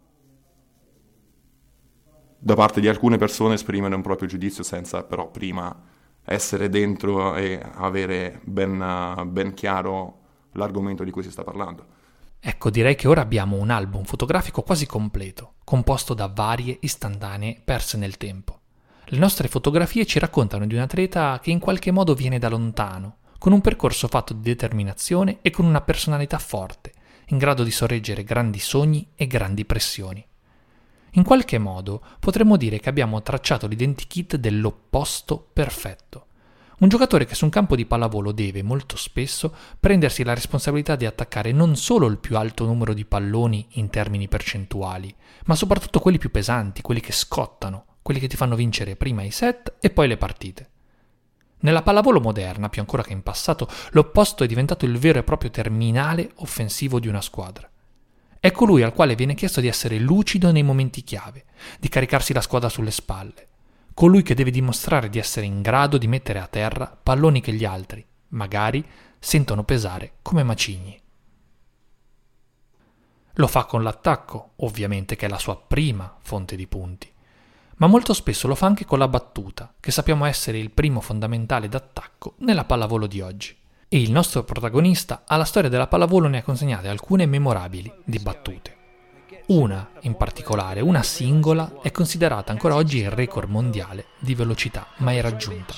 da 2.38 2.54
parte 2.54 2.80
di 2.80 2.88
alcune 2.88 3.18
persone 3.18 3.56
esprimere 3.56 3.96
un 3.96 4.02
proprio 4.02 4.28
giudizio 4.28 4.64
senza 4.64 5.04
però 5.04 5.32
prima 5.32 5.94
essere 6.26 6.70
dentro 6.70 7.36
e 7.36 7.60
avere 7.76 8.42
ben, 8.44 9.30
ben 9.32 9.54
chiaro 9.54 10.20
l'argomento 10.52 11.04
di 11.04 11.12
cui 11.12 11.24
si 11.24 11.32
sta 11.32 11.44
parlando. 11.44 11.94
Ecco, 12.48 12.70
direi 12.70 12.94
che 12.94 13.08
ora 13.08 13.22
abbiamo 13.22 13.56
un 13.56 13.72
album 13.72 14.04
fotografico 14.04 14.62
quasi 14.62 14.86
completo, 14.86 15.56
composto 15.64 16.14
da 16.14 16.28
varie 16.28 16.78
istantanee 16.80 17.60
perse 17.66 17.98
nel 17.98 18.18
tempo. 18.18 18.60
Le 19.06 19.18
nostre 19.18 19.48
fotografie 19.48 20.06
ci 20.06 20.20
raccontano 20.20 20.68
di 20.68 20.76
un 20.76 20.82
atleta 20.82 21.40
che 21.42 21.50
in 21.50 21.58
qualche 21.58 21.90
modo 21.90 22.14
viene 22.14 22.38
da 22.38 22.48
lontano, 22.48 23.18
con 23.40 23.52
un 23.52 23.62
percorso 23.62 24.08
fatto 24.08 24.36
di 24.36 24.42
determinazione 24.42 25.40
e 25.42 25.50
con 25.50 25.66
una 25.66 25.82
personalità 25.82 26.38
forte, 26.38 26.94
in 27.30 27.40
grado 27.40 27.64
di 27.64 27.72
sorreggere 27.72 28.24
grandi 28.24 28.60
sogni 28.60 29.10
e 29.16 29.26
grandi 29.26 29.66
pressioni. 29.66 30.24
In 31.14 31.24
qualche 31.24 31.58
modo 31.58 32.00
potremmo 32.20 32.58
dire 32.58 32.80
che 32.80 32.90
abbiamo 32.90 33.24
tracciato 33.24 33.66
l'identikit 33.66 34.36
dell'opposto 34.36 35.50
perfetto, 35.52 36.28
un 36.80 36.90
giocatore 36.90 37.26
che 37.26 37.36
su 37.36 37.46
un 37.46 37.52
campo 37.52 37.76
di 37.76 37.86
pallavolo 37.86 38.32
deve 38.32 38.62
molto 38.62 38.98
spesso 38.98 39.56
prendersi 39.80 40.24
la 40.24 40.34
responsabilità 40.34 40.96
di 40.96 41.06
attaccare 41.06 41.52
non 41.52 41.76
solo 41.76 42.08
il 42.08 42.18
più 42.18 42.38
alto 42.38 42.66
numero 42.66 42.94
di 42.94 43.06
palloni 43.06 43.66
in 43.74 43.90
termini 43.90 44.28
percentuali, 44.28 45.14
ma 45.46 45.56
soprattutto 45.56 46.00
quelli 46.00 46.18
più 46.18 46.32
pesanti, 46.32 46.82
quelli 46.82 47.00
che 47.00 47.14
scottano, 47.14 47.86
quelli 48.02 48.20
che 48.20 48.28
ti 48.28 48.36
fanno 48.36 48.56
vincere 48.56 48.96
prima 48.96 49.24
i 49.24 49.32
set 49.32 49.76
e 49.80 49.90
poi 49.90 50.08
le 50.08 50.18
partite. 50.18 50.70
Nella 51.60 51.82
pallavolo 51.82 52.20
moderna, 52.20 52.70
più 52.70 52.82
ancora 52.82 53.04
che 53.04 53.14
in 53.14 53.24
passato, 53.24 53.68
l'opposto 53.92 54.44
è 54.44 54.48
diventato 54.48 54.86
il 54.86 54.98
vero 54.98 55.20
e 55.20 55.24
proprio 55.24 55.50
terminale 55.50 56.32
offensivo 56.36 57.00
di 57.00 57.08
una 57.08 57.22
squadra. 57.22 57.70
È 58.38 58.52
colui 58.52 58.84
al 58.84 58.94
quale 58.94 59.16
viene 59.16 59.34
chiesto 59.34 59.62
di 59.62 59.68
essere 59.68 59.98
lucido 59.98 60.52
nei 60.52 60.62
momenti 60.62 61.04
chiave, 61.04 61.46
di 61.80 61.90
caricarsi 61.90 62.34
la 62.34 62.42
squadra 62.42 62.70
sulle 62.70 62.92
spalle, 62.92 63.48
colui 63.96 64.24
che 64.24 64.36
deve 64.36 64.52
dimostrare 64.52 65.10
di 65.10 65.18
essere 65.18 65.46
in 65.46 65.62
grado 65.62 65.98
di 65.98 66.08
mettere 66.08 66.40
a 66.40 66.48
terra 66.48 66.86
palloni 67.02 67.40
che 67.40 67.54
gli 67.54 67.64
altri, 67.64 68.06
magari, 68.30 68.86
sentono 69.18 69.64
pesare 69.64 70.16
come 70.22 70.44
macigni. 70.44 71.02
Lo 73.36 73.48
fa 73.48 73.64
con 73.64 73.84
l'attacco, 73.84 74.52
ovviamente 74.58 75.16
che 75.16 75.26
è 75.26 75.30
la 75.30 75.40
sua 75.40 75.58
prima 75.58 76.14
fonte 76.20 76.58
di 76.58 76.68
punti, 76.68 77.10
ma 77.78 77.88
molto 77.88 78.14
spesso 78.14 78.50
lo 78.50 78.56
fa 78.56 78.66
anche 78.66 78.84
con 78.84 79.00
la 79.00 79.08
battuta, 79.08 79.74
che 79.80 79.92
sappiamo 79.92 80.26
essere 80.26 80.60
il 80.60 80.72
primo 80.72 81.00
fondamentale 81.00 81.70
d'attacco 81.70 82.36
nella 82.40 82.66
pallavolo 82.66 83.08
di 83.08 83.22
oggi 83.22 83.56
e 83.88 84.02
il 84.02 84.12
nostro 84.12 84.44
protagonista 84.44 85.24
alla 85.26 85.46
storia 85.46 85.70
della 85.70 85.88
pallavolo 85.88 86.28
ne 86.28 86.40
ha 86.40 86.44
consegnate 86.44 86.90
alcune 86.90 87.26
memorabili 87.26 87.90
di 88.04 88.20
battute. 88.20 88.75
Una, 89.48 89.88
in 90.02 90.16
particolare, 90.16 90.82
una 90.82 91.04
singola, 91.04 91.74
è 91.84 91.92
considerata 91.92 92.52
ancora 92.52 92.74
oggi 92.74 93.02
il 93.02 93.12
record 93.12 93.48
mondiale 93.48 94.06
di 94.18 94.34
velocità 94.34 94.88
mai 94.98 95.22
raggiunta. 95.22 95.76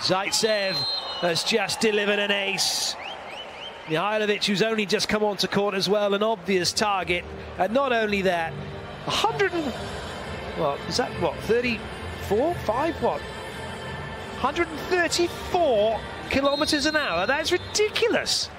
Zaitsev 0.00 0.76
has 1.22 1.44
just 1.50 1.80
delivered 1.80 2.18
an 2.18 2.30
ace. 2.30 2.94
Mihailovic, 3.86 4.46
who's 4.46 4.60
only 4.60 4.84
just 4.84 5.08
come 5.08 5.24
onto 5.24 5.48
court 5.48 5.74
as 5.74 5.88
well, 5.88 6.12
an 6.12 6.22
obvious 6.22 6.74
target. 6.74 7.24
And 7.56 7.70
not 7.72 7.90
only 7.90 8.20
that, 8.22 8.52
100 9.06 9.54
and, 9.54 9.72
well, 10.58 10.76
is 10.88 10.96
that 10.96 11.10
what, 11.22 11.34
34? 11.46 12.54
5? 12.54 13.02
What? 13.02 13.20
134 14.42 16.00
kilometers 16.28 16.84
an 16.84 16.96
hour. 16.96 17.26
That's 17.26 17.50
ridiculous. 17.50 18.50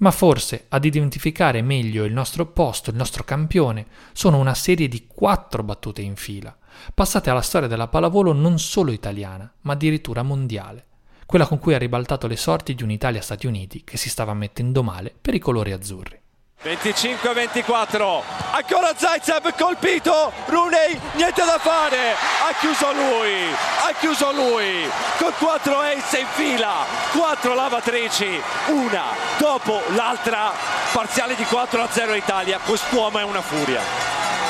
Ma 0.00 0.10
forse 0.10 0.66
ad 0.68 0.84
identificare 0.84 1.62
meglio 1.62 2.04
il 2.04 2.12
nostro 2.12 2.44
posto, 2.44 2.90
il 2.90 2.96
nostro 2.96 3.24
campione, 3.24 3.86
sono 4.12 4.36
una 4.36 4.52
serie 4.52 4.88
di 4.88 5.06
quattro 5.06 5.62
battute 5.62 6.02
in 6.02 6.14
fila, 6.14 6.54
passate 6.92 7.30
alla 7.30 7.40
storia 7.40 7.66
della 7.66 7.88
pallavolo 7.88 8.34
non 8.34 8.58
solo 8.58 8.92
italiana, 8.92 9.50
ma 9.62 9.72
addirittura 9.72 10.22
mondiale, 10.22 10.84
quella 11.24 11.46
con 11.46 11.58
cui 11.58 11.72
ha 11.72 11.78
ribaltato 11.78 12.26
le 12.26 12.36
sorti 12.36 12.74
di 12.74 12.82
un'Italia-Stati 12.82 13.46
Uniti 13.46 13.84
che 13.84 13.96
si 13.96 14.10
stava 14.10 14.34
mettendo 14.34 14.82
male 14.82 15.14
per 15.18 15.32
i 15.32 15.38
colori 15.38 15.72
azzurri. 15.72 16.23
25-24, 16.62 18.22
ancora 18.52 18.94
Zaitsev 18.96 19.54
colpito, 19.54 20.32
Rooney 20.46 20.98
niente 21.12 21.44
da 21.44 21.58
fare, 21.58 22.12
ha 22.12 22.54
chiuso 22.58 22.90
lui, 22.92 23.52
ha 23.52 23.92
chiuso 23.98 24.32
lui, 24.32 24.88
con 25.18 25.32
4 25.38 25.78
ace 25.78 26.20
in 26.20 26.26
fila, 26.32 26.86
4 27.12 27.54
lavatrici, 27.54 28.40
una 28.68 29.04
dopo 29.36 29.82
l'altra, 29.94 30.52
parziale 30.92 31.34
di 31.34 31.42
4-0 31.42 32.16
Italia, 32.16 32.58
quest'uomo 32.58 33.18
è 33.18 33.24
una 33.24 33.42
furia. 33.42 33.82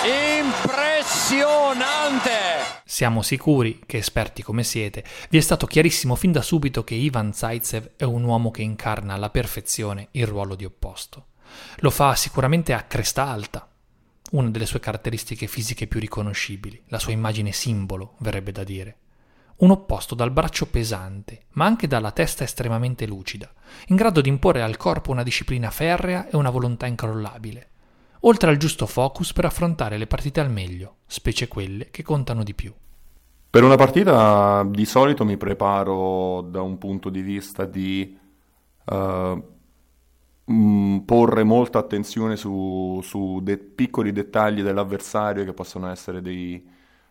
Impressionante! 0.05 2.31
Siamo 2.85 3.23
sicuri 3.23 3.81
che, 3.87 3.97
esperti 3.97 4.43
come 4.43 4.63
siete, 4.63 5.03
vi 5.31 5.39
è 5.39 5.41
stato 5.41 5.67
chiarissimo 5.67 6.15
fin 6.15 6.31
da 6.31 6.43
subito 6.43 6.85
che 6.85 6.95
Ivan 6.95 7.33
Zaitsev 7.33 7.95
è 7.97 8.05
un 8.05 8.23
uomo 8.23 8.53
che 8.53 8.63
incarna 8.63 9.15
alla 9.15 9.31
perfezione 9.31 10.11
il 10.13 10.29
ruolo 10.29 10.55
di 10.55 10.65
opposto. 10.65 11.27
Lo 11.79 11.91
fa 11.91 12.15
sicuramente 12.15 12.73
a 12.73 12.83
cresta 12.83 13.27
alta, 13.27 13.69
una 14.33 14.51
delle 14.51 14.67
sue 14.67 14.81
caratteristiche 14.81 15.47
fisiche 15.47 15.87
più 15.87 16.01
riconoscibili, 16.01 16.83
la 16.87 16.99
sua 16.99 17.13
immagine 17.13 17.53
simbolo, 17.53 18.15
verrebbe 18.19 18.53
da 18.53 18.65
dire. 18.65 18.97
Un 19.57 19.71
opposto 19.71 20.15
dal 20.15 20.33
braccio 20.33 20.67
pesante, 20.67 21.45
ma 21.53 21.65
anche 21.65 21.87
dalla 21.87 22.11
testa 22.11 22.43
estremamente 22.43 23.07
lucida, 23.07 23.53
in 23.89 23.97
grado 23.97 24.21
di 24.21 24.29
imporre 24.29 24.63
al 24.63 24.77
corpo 24.77 25.13
una 25.13 25.23
disciplina 25.23 25.71
ferrea 25.71 26.29
e 26.29 26.37
una 26.37 26.51
volontà 26.51 26.87
incrollabile, 26.87 27.71
oltre 28.21 28.51
al 28.51 28.57
giusto 28.57 28.87
focus 28.87 29.33
per 29.33 29.45
affrontare 29.45 29.97
le 29.97 30.09
partite 30.09 30.41
al 30.41 30.51
meglio, 30.51 30.97
specie 31.07 31.47
quelle 31.47 31.91
che 31.91 32.03
contano 32.03 32.43
di 32.43 32.55
più. 32.55 32.75
Per 33.49 33.63
una 33.63 33.77
partita 33.77 34.65
di 34.69 34.85
solito 34.85 35.25
mi 35.25 35.37
preparo 35.37 36.41
da 36.41 36.61
un 36.61 36.77
punto 36.77 37.09
di 37.09 37.21
vista 37.21 37.65
di 37.65 38.19
uh, 38.87 39.54
mm, 40.51 40.99
porre 41.01 41.45
molta 41.45 41.79
attenzione 41.79 42.37
su, 42.37 43.01
su 43.03 43.41
de- 43.43 43.59
piccoli 43.59 44.13
dettagli 44.13 44.63
dell'avversario 44.63 45.45
che 45.45 45.53
possono 45.53 45.89
essere 45.91 46.21
dei, 46.23 46.67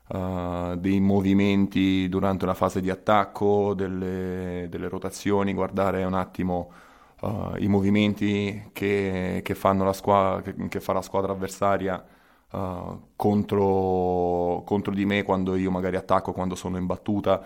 uh, 0.10 0.75
dei, 0.75 1.00
movimenti 1.00 2.08
durante 2.10 2.46
una 2.46 2.54
fase 2.54 2.82
di 2.82 2.90
attacco, 2.90 3.74
delle, 3.74 4.68
delle 4.70 4.88
rotazioni, 4.90 5.54
guardare 5.54 6.04
un 6.04 6.13
attimo 6.13 6.72
uh, 7.22 7.56
i 7.58 7.68
movimenti 7.68 8.70
che, 8.74 9.42
che, 9.44 9.56
squadra, 9.56 10.42
che, 10.42 10.68
che, 10.68 10.80
fa 10.80 10.94
la 10.94 11.02
squadra 11.02 11.32
avversaria 11.34 12.04
uh, 12.52 13.02
contro, 13.16 14.63
contro, 14.66 14.94
di 14.94 15.06
me 15.06 15.24
quando 15.24 15.56
io 15.56 15.72
magari 15.72 15.96
attacco, 15.96 16.34
quando 16.34 16.56
sono 16.56 16.78
in 16.78 16.86
battuta. 16.86 17.42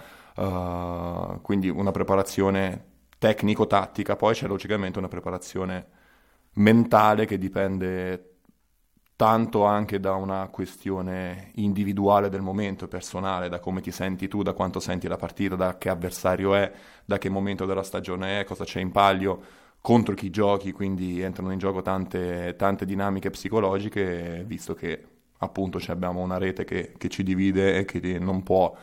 quindi 1.41 1.69
una 1.69 1.91
preparazione 1.91 2.86
tecnico-tattica, 3.17 4.15
poi 4.15 4.33
c'è 4.33 4.47
logicamente 4.47 4.99
una 4.99 5.07
preparazione 5.07 5.87
mentale 6.53 7.25
che 7.25 7.37
dipende 7.37 8.37
tanto 9.17 9.65
anche 9.65 9.99
da 9.99 10.13
una 10.13 10.47
questione 10.49 11.51
individuale 11.55 12.29
del 12.29 12.41
momento, 12.41 12.87
personale, 12.87 13.49
da 13.49 13.59
come 13.59 13.81
ti 13.81 13.91
senti 13.91 14.27
tu, 14.27 14.43
da 14.43 14.53
quanto 14.53 14.79
senti 14.79 15.07
la 15.07 15.15
partita, 15.17 15.55
da 15.55 15.77
che 15.77 15.89
avversario 15.89 16.53
è, 16.53 16.71
da 17.03 17.17
che 17.17 17.27
momento 17.27 17.65
della 17.65 17.81
stagione 17.81 18.39
è, 18.39 18.43
cosa 18.43 18.63
c'è 18.63 18.79
in 18.79 18.91
palio, 18.91 19.41
contro 19.81 20.13
chi 20.13 20.29
giochi, 20.29 20.71
quindi 20.71 21.21
entrano 21.21 21.51
in 21.51 21.57
gioco 21.57 21.81
tante, 21.81 22.55
tante 22.57 22.85
dinamiche 22.85 23.31
psicologiche, 23.31 24.43
visto 24.45 24.75
che 24.75 25.03
appunto 25.39 25.79
abbiamo 25.87 26.21
una 26.21 26.37
rete 26.37 26.63
che, 26.63 26.93
che 26.95 27.09
ci 27.09 27.23
divide 27.23 27.77
e 27.79 27.85
che 27.85 28.19
non 28.19 28.43
può 28.43 28.75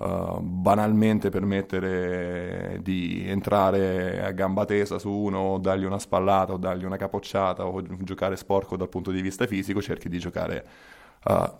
uh, 0.00 0.40
banalmente 0.40 1.30
permettere 1.30 2.80
di 2.82 3.24
entrare 3.26 4.22
a 4.22 4.30
gamba 4.32 4.64
tesa 4.64 4.98
su 4.98 5.10
uno, 5.10 5.58
dargli 5.58 5.84
una 5.84 5.98
spallata 5.98 6.52
o 6.54 6.56
dargli 6.56 6.84
una 6.84 6.96
capocciata 6.96 7.66
o 7.66 7.82
giocare 8.02 8.36
sporco 8.36 8.76
dal 8.76 8.88
punto 8.88 9.10
di 9.10 9.20
vista 9.20 9.46
fisico, 9.46 9.80
cerchi 9.80 10.08
di 10.08 10.18
giocare, 10.18 10.66
uh, 11.24 11.50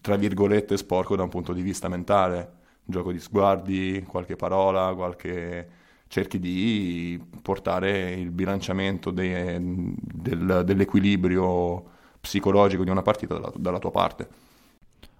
tra 0.00 0.16
virgolette, 0.16 0.76
sporco 0.76 1.16
da 1.16 1.22
un 1.22 1.28
punto 1.28 1.52
di 1.52 1.62
vista 1.62 1.88
mentale. 1.88 2.64
Gioco 2.88 3.10
di 3.10 3.18
sguardi, 3.18 4.04
qualche 4.06 4.36
parola, 4.36 4.94
qualche 4.94 5.68
cerchi 6.06 6.38
di 6.38 7.20
portare 7.42 8.12
il 8.12 8.30
bilanciamento 8.30 9.10
de, 9.10 9.58
del, 9.60 10.62
dell'equilibrio 10.64 11.84
psicologico 12.20 12.84
di 12.84 12.90
una 12.90 13.02
partita 13.02 13.34
dalla, 13.34 13.52
dalla 13.56 13.78
tua 13.80 13.90
parte 13.90 14.45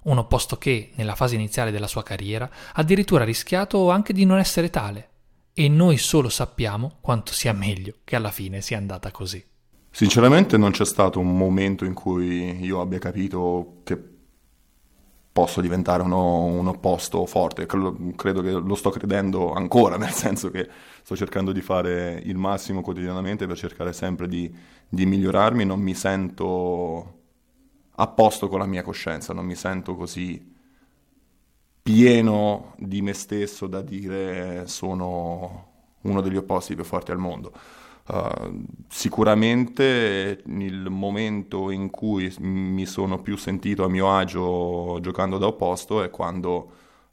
un 0.07 0.19
opposto 0.19 0.57
che, 0.57 0.91
nella 0.95 1.15
fase 1.15 1.35
iniziale 1.35 1.71
della 1.71 1.87
sua 1.87 2.03
carriera, 2.03 2.49
addirittura 2.75 3.23
ha 3.23 3.27
rischiato 3.27 3.91
anche 3.91 4.13
di 4.13 4.25
non 4.25 4.39
essere 4.39 4.71
tale. 4.71 5.11
E 5.53 5.69
noi 5.69 5.97
solo 5.97 6.29
sappiamo 6.29 6.99
quanto 7.01 7.33
sia 7.33 7.53
meglio 7.53 7.95
che 8.05 8.17
alla 8.17 8.31
fine 8.31 8.61
sia 8.61 8.77
andata 8.77 9.11
così. 9.11 9.43
Sinceramente 9.91 10.59
non 10.59 10.73
c'è 10.73 10.85
stato 10.85 11.19
un 11.19 11.37
momento 11.37 11.87
in 11.87 11.95
cui 11.95 12.63
io 12.63 12.81
abbia 12.83 12.99
capito 12.99 13.81
che 13.83 13.97
posso 15.33 15.61
diventare 15.61 16.03
uno, 16.03 16.45
un 16.45 16.67
opposto 16.67 17.25
forte. 17.25 17.67
Credo 17.67 18.43
che 18.43 18.51
lo 18.53 18.75
sto 18.75 18.91
credendo 18.91 19.53
ancora, 19.53 19.97
nel 19.99 20.11
senso 20.11 20.51
che 20.51 20.69
sto 21.03 21.17
cercando 21.17 21.53
di 21.53 21.63
fare 21.63 22.21
il 22.25 22.37
massimo 22.37 22.83
quotidianamente 22.83 23.47
per 23.47 23.57
cercare 23.57 23.95
sempre 23.95 24.29
di, 24.29 24.55
di 24.89 25.07
migliorarmi. 25.07 25.65
Non 25.65 25.81
mi 25.81 25.95
sento 25.95 27.17
a 27.97 28.07
posto 28.09 28.49
con 28.49 28.59
la 28.59 28.67
mia 28.67 28.83
coscienza, 28.83 29.33
non 29.33 29.45
mi 29.45 29.55
sento 29.55 29.97
così 29.97 30.55
pieno 31.83 32.75
di 32.79 33.01
me 33.01 33.13
stesso 33.13 33.67
da 33.67 33.81
dire 33.81 34.67
sono 34.67 35.75
uno 36.03 36.21
degli 36.21 36.37
opposti 36.37 36.75
più 36.75 36.85
forti 36.85 37.13
al 37.13 37.19
mondo. 37.19 37.53
Uh, 38.09 38.65
sicuramente 38.89 40.43
il 40.47 40.89
momento 40.91 41.71
in 41.71 41.91
cui 41.91 42.33
mi 42.39 42.87
sono 42.87 43.21
più 43.21 43.37
sentito 43.37 43.85
a 43.85 43.89
mio 43.89 44.17
agio 44.17 45.01
giocando 45.01 45.39
da 45.39 45.47
opposto 45.47 46.05
è 46.05 46.11
quando 46.11 46.55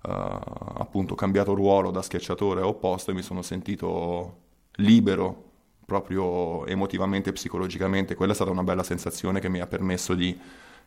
uh, 0.03 0.09
appunto 0.09 1.13
ho 1.13 1.15
cambiato 1.15 1.55
ruolo 1.55 1.89
da 1.89 2.03
schiacciatore 2.03 2.61
a 2.61 2.67
opposto 2.67 3.09
e 3.09 3.15
mi 3.15 3.23
sono 3.23 3.41
sentito 3.41 4.41
libero 4.77 5.51
proprio 5.85 6.65
emotivamente 6.65 7.29
e 7.29 7.33
psicologicamente. 7.33 8.15
Quella 8.15 8.31
è 8.31 8.35
stata 8.35 8.51
una 8.51 8.63
bella 8.63 8.83
sensazione 8.83 9.39
che 9.39 9.49
mi 9.49 9.59
ha 9.59 9.67
permesso 9.67 10.13
di 10.13 10.37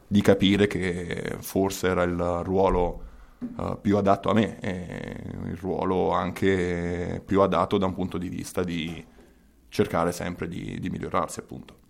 di 0.06 0.20
capire 0.20 0.66
che 0.66 1.36
forse 1.40 1.88
era 1.88 2.02
il 2.02 2.40
ruolo 2.44 3.02
uh, 3.56 3.78
più 3.80 3.96
adatto 3.96 4.30
a 4.30 4.34
me, 4.34 4.60
e 4.60 5.22
il 5.46 5.56
ruolo 5.56 6.12
anche 6.12 7.22
più 7.24 7.40
adatto 7.40 7.78
da 7.78 7.86
un 7.86 7.94
punto 7.94 8.18
di 8.18 8.28
vista 8.28 8.62
di 8.62 9.04
cercare 9.68 10.12
sempre 10.12 10.48
di, 10.48 10.78
di 10.80 10.90
migliorarsi, 10.90 11.40
appunto. 11.40 11.84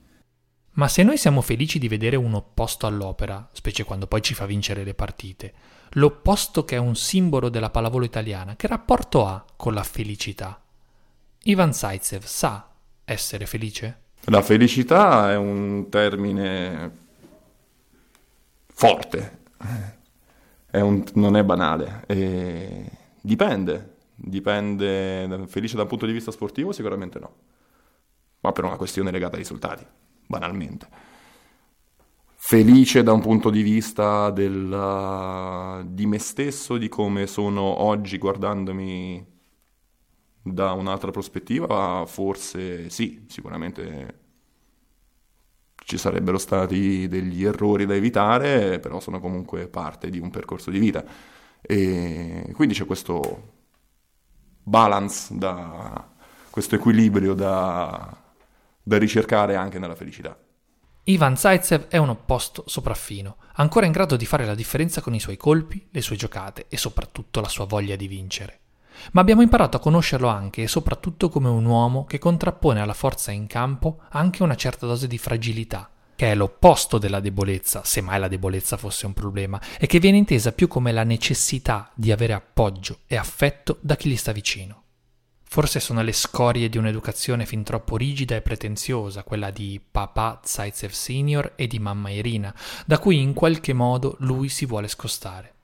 Ma 0.73 0.89
se 0.89 1.03
noi 1.03 1.17
siamo 1.17 1.41
felici 1.41 1.79
di 1.79 1.89
vedere 1.89 2.17
un 2.17 2.35
opposto 2.35 2.87
all'opera, 2.87 3.49
specie 3.53 3.85
quando 3.85 4.07
poi 4.07 4.21
ci 4.21 4.35
fa 4.35 4.45
vincere 4.45 4.85
le 4.85 4.93
partite, 4.93 5.55
l'opposto 5.93 6.65
che 6.65 6.77
è 6.77 6.79
un 6.79 6.97
simbolo 6.97 7.49
della 7.49 7.71
pallavolo 7.71 8.05
italiana, 8.05 8.57
che 8.57 8.67
rapporto 8.67 9.27
ha 9.27 9.43
con 9.57 9.73
la 9.73 9.83
felicità? 9.83 10.61
Ivan 11.45 11.73
Zaitsev 11.73 12.25
sa 12.25 12.69
essere 13.05 13.47
felice? 13.47 14.01
La 14.25 14.43
felicità 14.43 15.31
è 15.31 15.37
un 15.37 15.87
termine 15.89 17.06
forte, 18.79 19.39
è 20.71 20.81
un, 20.81 21.03
non 21.15 21.35
è 21.35 21.43
banale, 21.43 22.05
e 22.07 22.91
dipende, 23.23 23.95
dipende, 24.15 25.45
felice 25.47 25.77
dal 25.77 25.87
punto 25.87 26.05
di 26.05 26.13
vista 26.13 26.31
sportivo? 26.31 26.73
Sicuramente 26.73 27.19
no, 27.19 27.35
ma 28.41 28.53
per 28.53 28.65
una 28.65 28.77
questione 28.77 29.11
legata 29.11 29.33
ai 29.33 29.41
risultati, 29.41 29.83
banalmente. 30.27 31.15
Felice 32.35 33.03
da 33.03 33.15
un 33.15 33.23
punto 33.23 33.49
di 33.49 33.63
vista 33.63 34.31
del, 34.31 35.87
di 35.87 36.07
me 36.07 36.19
stesso, 36.19 36.77
di 36.77 36.91
come 36.91 37.27
sono 37.27 37.63
oggi 37.63 38.19
guardandomi 38.19 39.27
da 40.43 40.73
un'altra 40.73 41.11
prospettiva, 41.11 42.05
forse 42.07 42.91
sì, 42.91 43.25
sicuramente 43.27 44.26
ci 45.87 45.99
sarebbero 45.99 46.37
stati 46.37 47.07
degli 47.07 47.45
errori 47.45 47.87
da 47.87 47.95
evitare, 47.95 48.81
però 48.81 48.99
sono 48.99 49.21
comunque 49.21 49.69
parte 49.69 50.11
di 50.11 50.19
un 50.19 50.31
percorso 50.31 50.69
di 50.69 50.81
vita. 50.81 51.05
E 51.63 52.51
quindi 52.55 52.75
c'è 52.75 52.85
questo 52.85 53.53
balance, 54.65 55.33
da, 55.39 56.11
questo 56.51 56.75
equilibrio 56.75 57.35
da, 57.35 58.21
da 58.83 58.99
ricercare 58.99 59.55
anche 59.55 59.79
nella 59.79 59.95
felicità. 59.95 60.37
Ivan 61.05 61.37
Zaitsev 61.37 61.87
è 61.87 61.99
un 61.99 62.09
opposto 62.09 62.65
sopraffino, 62.67 63.37
ancora 63.55 63.87
in 63.87 63.93
grado 63.93 64.17
di 64.17 64.27
fare 64.27 64.45
la 64.45 64.57
differenza 64.57 65.01
con 65.01 65.15
i 65.15 65.21
suoi 65.21 65.37
colpi, 65.37 65.87
le 65.93 66.01
sue 66.03 66.17
giocate 66.17 66.67
e 66.69 66.77
soprattutto 66.77 67.41
la 67.41 67.49
sua 67.49 67.65
voglia 67.65 67.95
di 67.95 68.09
vincere 68.09 68.63
ma 69.13 69.21
abbiamo 69.21 69.43
imparato 69.43 69.77
a 69.77 69.81
conoscerlo 69.81 70.29
anche 70.29 70.63
e 70.63 70.69
soprattutto 70.69 71.29
come 71.29 71.49
un 71.49 71.65
uomo 71.65 72.05
che 72.05 72.19
contrappone 72.19 72.81
alla 72.81 72.95
forza 72.95 73.31
in 73.31 73.47
campo 73.47 74.01
anche 74.11 74.43
una 74.43 74.55
certa 74.55 74.87
dose 74.87 75.07
di 75.07 75.19
fragilità, 75.19 75.91
che 76.17 76.33
è 76.33 76.35
l'opposto 76.35 76.99
della 76.99 77.21
debolezza, 77.21 77.85
se 77.85 78.01
mai 78.01 78.19
la 78.19 78.29
debolezza 78.29 78.77
fosse 78.77 79.07
un 79.07 79.13
problema, 79.13 79.61
e 79.79 79.87
che 79.87 79.99
viene 79.99 80.17
intesa 80.17 80.53
più 80.53 80.67
come 80.67 80.91
la 80.93 81.05
necessità 81.05 81.91
di 81.95 82.11
avere 82.11 82.33
appoggio 82.33 83.01
e 83.07 83.17
affetto 83.17 83.79
da 83.81 83.97
chi 83.97 84.09
gli 84.09 84.17
sta 84.17 84.33
vicino. 84.33 84.83
Forse 85.49 85.79
sono 85.79 86.03
le 86.03 86.13
scorie 86.13 86.69
di 86.69 86.77
un'educazione 86.77 87.47
fin 87.47 87.63
troppo 87.63 87.97
rigida 87.97 88.35
e 88.35 88.43
pretenziosa, 88.43 89.23
quella 89.23 89.51
di 89.51 89.81
papà 89.91 90.41
Zaitsev 90.43 90.91
Senior 90.91 91.53
e 91.55 91.67
di 91.67 91.79
mamma 91.79 92.11
Irina, 92.11 92.55
da 92.85 92.99
cui 92.99 93.21
in 93.21 93.33
qualche 93.33 93.73
modo 93.73 94.17
lui 94.21 94.49
si 94.49 94.67
vuole 94.67 94.89
scostare. 94.89 95.55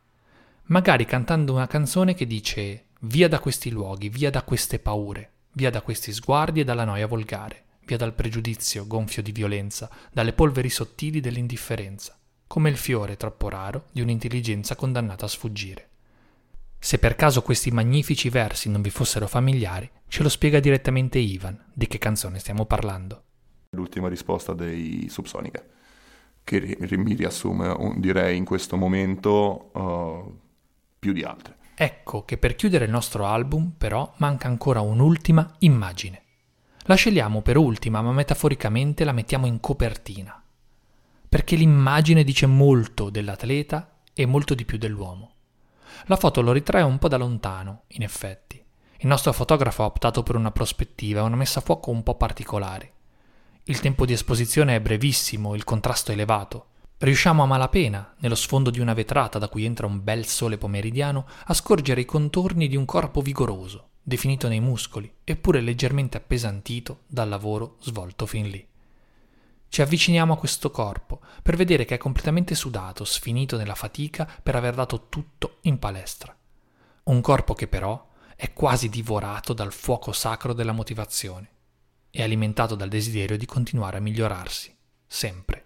Magari 0.67 1.05
cantando 1.05 1.53
una 1.53 1.67
canzone 1.67 2.15
che 2.15 2.27
dice 2.27 2.85
Via 3.05 3.27
da 3.27 3.41
questi 3.41 3.69
luoghi, 3.69 4.09
via 4.09 4.31
da 4.31 4.45
queste 4.45 4.79
paure, 4.79 5.31
via 5.55 5.71
da 5.71 5.83
questi 5.83 6.13
sguardi 6.13 6.61
e 6.61 6.65
dalla 6.65 6.85
noia 6.85 7.09
volgare, 7.09 7.65
via 7.85 7.97
dal 7.97 8.15
pregiudizio 8.15 8.87
gonfio 8.87 9.23
di 9.23 9.33
violenza, 9.33 9.91
dalle 10.13 10.33
polveri 10.33 10.71
sottili 10.71 11.19
dell'indifferenza, 11.19 12.17
come 12.47 12.71
il 12.71 12.77
fiore 12.77 13.17
troppo 13.17 13.49
raro 13.49 13.87
di 13.91 14.03
un'intelligenza 14.03 14.77
condannata 14.77 15.25
a 15.25 15.29
sfuggire. 15.29 15.89
Se 16.79 17.01
per 17.01 17.17
caso 17.17 17.43
questi 17.43 17.73
magnifici 17.73 18.29
versi 18.29 18.71
non 18.71 18.83
vi 18.83 18.91
fossero 18.91 19.27
familiari, 19.27 19.91
ce 20.07 20.23
lo 20.23 20.29
spiega 20.29 20.61
direttamente 20.61 21.19
Ivan 21.19 21.61
di 21.73 21.89
che 21.89 21.99
canzone 21.99 22.39
stiamo 22.39 22.67
parlando. 22.67 23.25
L'ultima 23.71 24.09
risposta 24.09 24.55
dei 24.55 25.09
Subsonica, 25.09 25.61
che 26.45 26.77
mi 26.79 27.15
riassume, 27.15 27.97
direi 27.97 28.37
in 28.37 28.45
questo 28.45 28.77
momento, 28.77 29.71
uh, 29.73 30.39
più 31.01 31.13
di 31.13 31.25
altre. 31.25 31.57
Ecco 31.75 32.25
che 32.25 32.37
per 32.37 32.55
chiudere 32.55 32.85
il 32.85 32.91
nostro 32.91 33.26
album, 33.26 33.73
però, 33.76 34.12
manca 34.17 34.49
ancora 34.49 34.81
un'ultima 34.81 35.55
immagine. 35.61 36.23
La 36.83 36.95
scegliamo 36.95 37.43
per 37.43 37.57
ultima, 37.57 38.02
ma 38.02 38.12
metaforicamente 38.12 39.05
la 39.05 39.12
mettiamo 39.12 39.47
in 39.47 39.61
copertina. 39.61 40.43
Perché 41.29 41.57
l'immagine 41.57 42.25
dice 42.25 42.47
molto 42.47 43.09
dell'atleta 43.09 44.01
e 44.12 44.27
molto 44.27 44.55
di 44.55 44.64
più 44.64 44.79
dell'uomo. 44.79 45.31
La 46.07 46.16
foto 46.16 46.42
lo 46.42 46.53
ritrae 46.53 46.83
un 46.83 46.99
po' 46.99 47.09
da 47.09 47.16
lontano, 47.16 47.85
in 47.88 48.03
effetti. 48.03 48.62
Il 48.99 49.09
nostro 49.09 49.33
fotografo 49.33 49.83
ha 49.83 49.87
optato 49.87 50.23
per 50.23 50.37
una 50.37 50.51
prospettiva 50.51 51.20
e 51.20 51.25
una 51.25 51.37
messa 51.37 51.61
a 51.61 51.62
fuoco 51.62 51.90
un 51.90 52.03
po' 52.03 52.16
particolare. 52.16 52.92
Il 53.64 53.81
tempo 53.81 54.05
di 54.05 54.12
esposizione 54.12 54.75
è 54.75 54.81
brevissimo, 54.81 55.55
il 55.55 55.64
contrasto 55.64 56.11
è 56.11 56.14
elevato. 56.14 56.66
Riusciamo 57.03 57.43
a 57.43 57.47
malapena, 57.47 58.15
nello 58.19 58.37
sfondo 58.37 58.71
di 58.71 58.79
una 58.79 58.95
vetrata 58.95 59.41
da 59.41 59.49
cui 59.49 59.65
entra 59.65 59.88
un 59.88 60.05
bel 60.05 60.25
sole 60.25 60.57
pomeridiano, 60.57 61.27
a 61.47 61.53
scorgere 61.53 62.03
i 62.03 62.05
contorni 62.05 62.69
di 62.69 62.77
un 62.77 62.85
corpo 62.85 63.21
vigoroso, 63.21 63.88
definito 64.01 64.47
nei 64.47 64.61
muscoli, 64.61 65.12
eppure 65.25 65.61
leggermente 65.61 66.17
appesantito 66.17 67.01
dal 67.09 67.29
lavoro 67.29 67.79
svolto 67.81 68.25
fin 68.25 68.49
lì. 68.49 68.65
Ci 69.69 69.83
avviciniamo 69.83 70.35
a 70.35 70.37
questo 70.37 70.71
corpo 70.71 71.19
per 71.43 71.57
vedere 71.57 71.85
che 71.85 71.97
è 71.97 71.99
completamente 71.99 72.55
sudato, 72.55 73.05
sfinito 73.05 73.57
nella 73.57 73.75
fatica 73.75 74.25
per 74.41 74.55
aver 74.55 74.77
dato 74.77 75.09
tutto 75.09 75.57
in 75.62 75.81
palestra. 75.81 76.33
Un 77.05 77.21
corpo 77.21 77.55
che 77.55 77.67
però 77.67 78.11
è 78.37 78.53
quasi 78.53 78.88
divorato 78.88 79.53
dal 79.55 79.73
fuoco 79.73 80.12
sacro 80.12 80.53
della 80.53 80.71
motivazione 80.71 81.51
e 82.12 82.23
alimentato 82.23 82.77
dal 82.77 82.88
desiderio 82.88 83.37
di 83.37 83.47
continuare 83.47 83.97
a 83.97 84.01
migliorarsi, 84.01 84.73
sempre. 85.05 85.62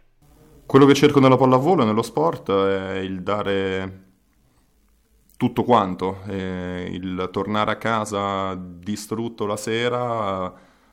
Quello 0.67 0.85
che 0.85 0.95
cerco 0.95 1.21
nella 1.21 1.37
pallavolo 1.37 1.83
e 1.83 1.87
nello 1.87 2.03
sport 2.03 2.51
è 2.51 2.99
il 2.99 3.23
dare 3.23 4.05
tutto 5.37 5.63
quanto, 5.63 6.23
il 6.27 7.29
tornare 7.31 7.71
a 7.71 7.77
casa 7.77 8.53
distrutto 8.57 9.47
la 9.47 9.57
sera, 9.57 10.53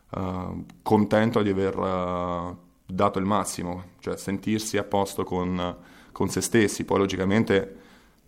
uh, 0.10 0.66
contento 0.84 1.42
di 1.42 1.50
aver 1.50 1.76
uh, 1.76 2.56
dato 2.86 3.18
il 3.18 3.26
massimo, 3.26 3.94
cioè 4.00 4.16
sentirsi 4.16 4.78
a 4.78 4.84
posto 4.84 5.24
con, 5.24 5.76
con, 6.12 6.30
se 6.30 6.42
stessi. 6.42 6.86
Poi 6.86 7.00
logicamente 7.00 7.78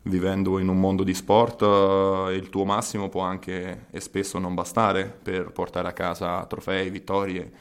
vivendo 0.04 0.58
in 0.58 0.68
un 0.68 0.80
mondo 0.80 1.04
di 1.04 1.14
sport 1.14 1.62
uh, 1.62 2.30
il 2.32 2.50
tuo 2.50 2.66
massimo 2.66 3.08
può 3.08 3.22
anche 3.22 3.86
e 3.92 4.00
spesso 4.00 4.40
non 4.40 4.56
bastare 4.56 5.06
per 5.06 5.52
portare 5.52 5.90
a 5.90 5.94
casa 5.94 6.44
trofei, 6.48 6.90
vittorie 6.90 7.52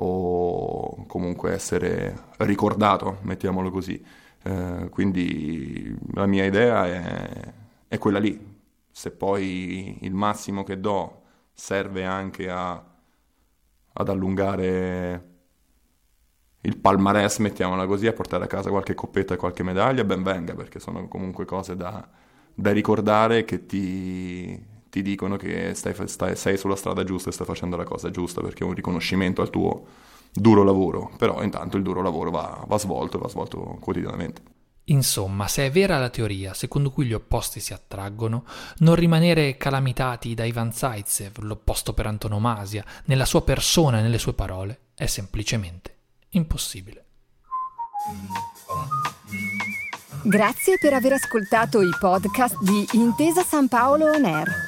o 0.00 1.06
comunque 1.06 1.52
essere 1.52 2.26
ricordato, 2.38 3.18
mettiamolo 3.22 3.70
così. 3.70 4.02
Eh, 4.42 4.88
quindi 4.90 5.96
la 6.12 6.26
mia 6.26 6.44
idea 6.44 6.86
è, 6.86 7.52
è, 7.88 7.98
quella 7.98 8.18
lì. 8.18 8.56
Se 8.90 9.10
poi 9.10 9.98
il 10.02 10.14
massimo 10.14 10.64
che 10.64 10.80
do 10.80 11.22
serve 11.52 12.04
anche 12.04 12.48
a, 12.50 12.82
ad 13.92 14.08
allungare 14.08 15.26
il 16.62 16.76
palmarès, 16.76 17.38
mettiamola 17.38 17.86
così, 17.86 18.06
a 18.06 18.12
portare 18.12 18.44
a 18.44 18.46
casa 18.46 18.70
qualche 18.70 18.94
coppetta 18.94 19.34
e 19.34 19.36
qualche 19.36 19.62
medaglia, 19.62 20.04
ben 20.04 20.22
venga, 20.22 20.54
perché 20.54 20.78
sono 20.80 21.08
comunque 21.08 21.44
cose 21.44 21.76
da, 21.76 22.06
da 22.54 22.72
ricordare 22.72 23.44
che 23.44 23.66
ti, 23.66 24.60
ti 24.90 25.02
dicono 25.02 25.36
che 25.36 25.74
stai, 25.74 25.94
stai, 26.06 26.36
sei 26.36 26.56
sulla 26.56 26.76
strada 26.76 27.04
giusta 27.04 27.30
e 27.30 27.32
stai 27.32 27.46
facendo 27.46 27.76
la 27.76 27.84
cosa 27.84 28.10
giusta 28.10 28.40
perché 28.40 28.64
è 28.64 28.66
un 28.66 28.74
riconoscimento 28.74 29.42
al 29.42 29.50
tuo 29.50 29.86
duro 30.32 30.62
lavoro, 30.62 31.10
però 31.16 31.42
intanto 31.42 31.76
il 31.76 31.82
duro 31.82 32.02
lavoro 32.02 32.30
va, 32.30 32.64
va 32.66 32.78
svolto 32.78 33.16
e 33.16 33.20
va 33.20 33.28
svolto 33.28 33.78
quotidianamente. 33.80 34.42
Insomma, 34.84 35.48
se 35.48 35.66
è 35.66 35.70
vera 35.70 35.98
la 35.98 36.08
teoria 36.08 36.54
secondo 36.54 36.90
cui 36.90 37.04
gli 37.04 37.12
opposti 37.12 37.60
si 37.60 37.74
attraggono, 37.74 38.44
non 38.78 38.94
rimanere 38.94 39.56
calamitati 39.58 40.34
da 40.34 40.44
Ivan 40.44 40.72
Zaitsev, 40.72 41.40
l'opposto 41.40 41.92
per 41.92 42.06
antonomasia, 42.06 42.84
nella 43.04 43.26
sua 43.26 43.42
persona 43.42 43.98
e 43.98 44.02
nelle 44.02 44.18
sue 44.18 44.32
parole, 44.32 44.78
è 44.94 45.06
semplicemente 45.06 45.96
impossibile. 46.30 47.04
Grazie 50.22 50.78
per 50.78 50.94
aver 50.94 51.12
ascoltato 51.12 51.82
i 51.82 51.90
podcast 51.98 52.58
di 52.62 52.86
Intesa 52.92 53.42
San 53.42 53.68
Paolo 53.68 54.06
On 54.06 54.24
Air. 54.24 54.67